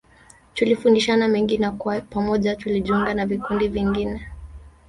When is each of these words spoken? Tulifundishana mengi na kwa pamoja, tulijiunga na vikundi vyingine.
Tulifundishana 0.53 1.27
mengi 1.27 1.57
na 1.57 1.71
kwa 1.71 2.01
pamoja, 2.01 2.55
tulijiunga 2.55 3.13
na 3.13 3.25
vikundi 3.25 3.67
vyingine. 3.67 4.27